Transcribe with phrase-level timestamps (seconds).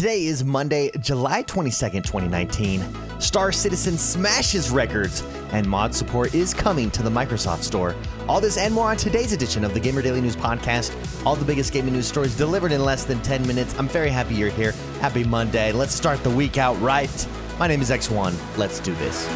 [0.00, 3.20] Today is Monday, July 22nd, 2019.
[3.20, 7.94] Star Citizen smashes records, and mod support is coming to the Microsoft Store.
[8.26, 10.96] All this and more on today's edition of the Gamer Daily News Podcast.
[11.26, 13.78] All the biggest gaming news stories delivered in less than 10 minutes.
[13.78, 14.72] I'm very happy you're here.
[15.02, 15.70] Happy Monday.
[15.70, 17.28] Let's start the week out right.
[17.58, 18.34] My name is X1.
[18.56, 19.28] Let's do this.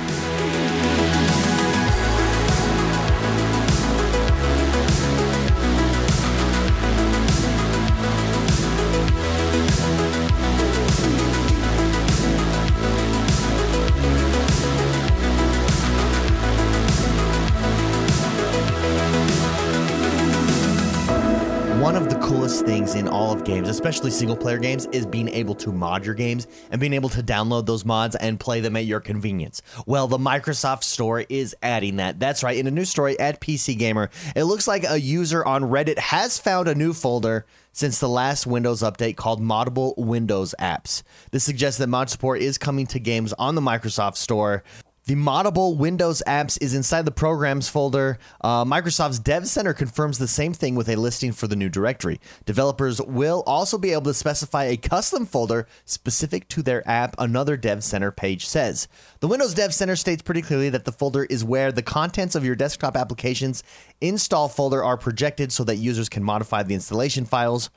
[22.94, 26.46] In all of games, especially single player games, is being able to mod your games
[26.70, 29.62] and being able to download those mods and play them at your convenience.
[29.86, 32.20] Well, the Microsoft Store is adding that.
[32.20, 32.56] That's right.
[32.56, 36.38] In a new story at PC Gamer, it looks like a user on Reddit has
[36.38, 41.02] found a new folder since the last Windows update called Moddable Windows Apps.
[41.32, 44.62] This suggests that mod support is coming to games on the Microsoft Store.
[45.06, 48.18] The moddable Windows apps is inside the programs folder.
[48.40, 52.22] Uh, Microsoft's Dev Center confirms the same thing with a listing for the new directory.
[52.46, 57.58] Developers will also be able to specify a custom folder specific to their app, another
[57.58, 58.88] Dev Center page says.
[59.20, 62.46] The Windows Dev Center states pretty clearly that the folder is where the contents of
[62.46, 63.62] your desktop application's
[64.00, 67.68] install folder are projected so that users can modify the installation files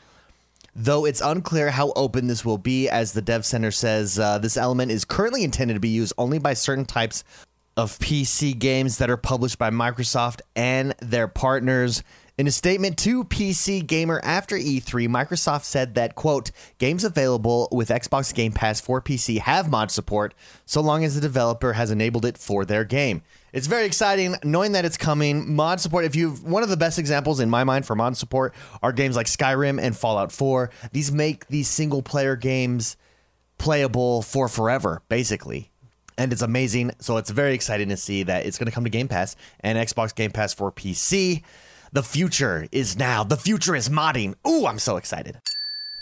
[0.78, 2.88] though it's unclear how open this will be.
[2.88, 6.38] As the Dev Center says, uh, this element is currently intended to be used only
[6.38, 7.24] by certain types
[7.76, 12.04] of PC games that are published by Microsoft and their partners.
[12.38, 17.90] In a statement to PC Gamer after E3, Microsoft said that, quote, games available with
[17.90, 22.26] Xbox Game Pass for PC have mod support so long as the developer has enabled
[22.26, 23.24] it for their game.
[23.54, 25.56] It's very exciting knowing that it's coming.
[25.56, 28.54] Mod support, if you've one of the best examples in my mind for mod support
[28.84, 30.70] are games like Skyrim and Fallout 4.
[30.92, 32.98] These make these single player games
[33.58, 35.72] playable for forever, basically
[36.18, 36.92] and it's amazing.
[37.00, 39.78] So it's very exciting to see that it's going to come to Game Pass and
[39.78, 41.44] Xbox Game Pass for PC.
[41.92, 43.24] The future is now.
[43.24, 44.36] The future is modding.
[44.48, 45.40] Ooh, I'm so excited.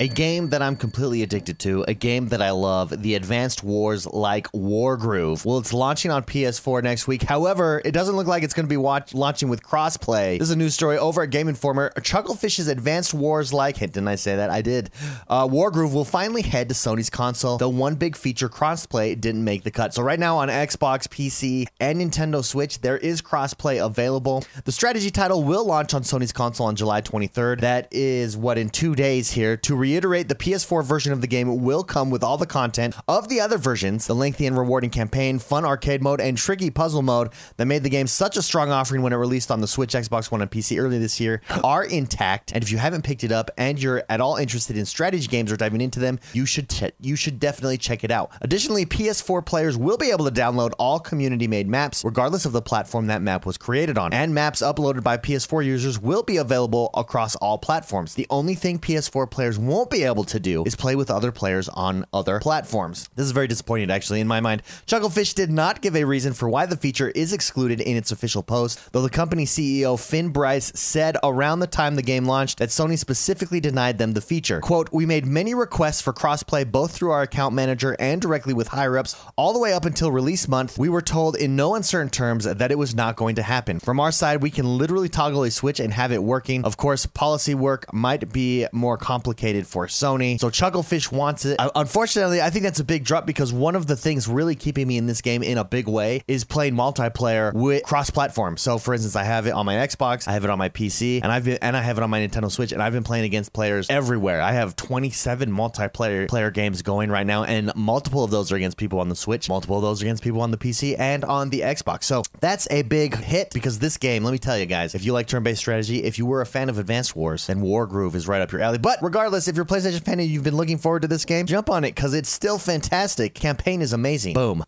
[0.02, 4.06] A game that I'm completely addicted to, a game that I love, the Advanced Wars
[4.06, 5.46] like Wargroove.
[5.46, 7.24] Well, it's launching on PS4 next week.
[7.24, 10.38] However, it doesn't look like it's going to be watch- launching with crossplay.
[10.38, 11.94] This is a news story over at Game Informer.
[12.02, 14.50] Chucklefish's Advanced Wars like, hey, didn't I say that?
[14.50, 14.90] I did.
[15.30, 19.64] Uh, Wargroove will finally head to Sony's console, though one big feature, crossplay, didn't make
[19.64, 19.94] the cut.
[19.94, 24.44] So right now on Xbox, PC, and Nintendo Switch, there is crossplay available.
[24.66, 27.62] The strategy title will launch on Sony's console on July 23rd.
[27.62, 31.64] That is what in two days here to reiterate, the PS4 version of the game
[31.64, 35.38] will come with all the content of the other versions the lengthy and rewarding campaign,
[35.38, 39.04] fun arcade mode, and tricky puzzle mode that made the game such a strong offering
[39.04, 42.52] when it released on the Switch, Xbox One, and PC earlier this year are intact.
[42.52, 45.52] And if you haven't picked it up and you're at all interested in strategy games
[45.52, 48.32] or diving into them, you should te- you should definitely check it out.
[48.42, 53.08] Additionally, PS4 players will be able to download all community-made maps, regardless of the platform
[53.08, 54.14] that map was created on.
[54.14, 58.16] And maps uploaded by PS4 users will be available across all platforms.
[58.16, 61.34] The only thing PS4 players won't won't be able to do is play with other
[61.34, 63.10] players on other platforms.
[63.16, 64.64] This is very disappointing, actually, in my mind.
[64.88, 68.42] Chucklefish did not give a reason for why the feature is excluded in its official
[68.42, 72.70] post, though the company CEO Finn Brice said around the time the game launched that
[72.70, 74.62] Sony specifically denied them the feature.
[74.62, 78.70] Quote, We made many requests for crossplay both through our account manager and directly with
[78.70, 80.78] higher ups, all the way up until release month.
[80.78, 83.82] We were told in no uncertain terms that it was not going to happen.
[83.82, 86.64] From our side, we can literally toggle a switch and have it working.
[86.64, 90.40] Of course, policy work might be more complicated for Sony.
[90.40, 91.60] So Chucklefish wants it.
[91.60, 94.88] Uh, unfortunately, I think that's a big drop because one of the things really keeping
[94.88, 98.58] me in this game in a big way is playing multiplayer with cross-platform.
[98.58, 101.22] So for instance, I have it on my Xbox, I have it on my PC,
[101.24, 103.26] and I've been and I have it on my Nintendo Switch, and I've been playing
[103.26, 104.42] against players everywhere.
[104.42, 108.78] I have 27 multiplayer player games going right now, and multiple of those are against
[108.78, 111.50] people on the Switch, multiple of those are against people on the PC and on
[111.50, 112.04] the Xbox.
[112.04, 115.14] So that's a big hit because this game, let me tell you guys, if you
[115.14, 118.42] like turn-based strategy, if you were a fan of Advanced Wars, then Wargroove is right
[118.42, 118.78] up your alley.
[118.78, 121.46] But regardless, if you're a PlayStation fan and you've been looking forward to this game,
[121.46, 123.34] jump on it because it's still fantastic.
[123.34, 124.34] Campaign is amazing.
[124.34, 124.64] Boom.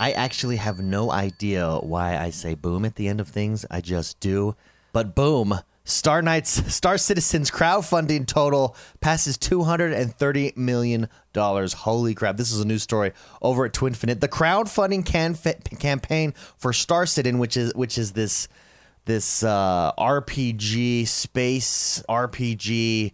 [0.00, 3.66] I actually have no idea why I say boom at the end of things.
[3.70, 4.54] I just do.
[4.92, 5.58] But boom.
[5.84, 11.08] Star Knights, Star Citizens crowdfunding total passes $230 million.
[11.34, 12.36] Holy crap.
[12.36, 14.20] This is a new story over at Twinfinite.
[14.20, 15.04] The crowdfunding
[15.78, 18.48] campaign for Star Citizen, which is which is this
[19.06, 23.12] this uh, RPG space RPG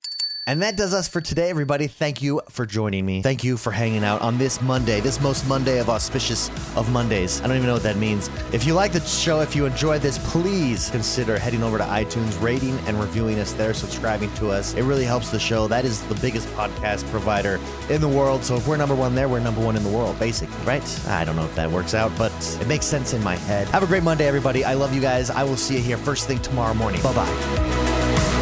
[0.48, 1.88] And that does us for today, everybody.
[1.88, 3.22] Thank you for joining me.
[3.22, 7.42] Thank you for hanging out on this Monday, this most Monday of auspicious of Mondays.
[7.42, 8.30] I don't even know what that means.
[8.54, 12.42] If you like the show, if you enjoyed this, please consider heading over to iTunes,
[12.42, 14.74] rating and reviewing us there, subscribing to us.
[14.74, 15.68] It really helps the show.
[15.68, 17.60] That is the biggest podcast provider
[17.90, 18.46] in the world.
[18.46, 21.08] So if we're number one there, we're number one in the world, basically, right?
[21.10, 23.68] I don't know if that works out, but it makes sense in my head.
[23.68, 24.64] Have a great Monday, everybody.
[24.64, 25.30] I love you guys.
[25.30, 27.02] I will see you here first thing tomorrow morning.
[27.02, 28.37] Bye bye.